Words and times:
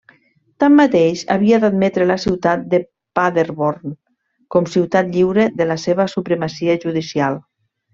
Tanmateix 0.61 1.21
havia 1.35 1.59
d'admetre 1.65 2.07
la 2.13 2.17
ciutat 2.23 2.65
de 2.73 2.81
Paderborn 3.21 3.95
com 4.57 4.73
ciutat 4.79 5.15
lliure 5.15 5.49
de 5.63 5.73
la 5.75 5.83
seva 5.89 6.13
supremacia 6.19 6.83
judicial. 6.87 7.43